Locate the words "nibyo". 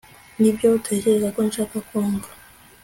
0.39-0.67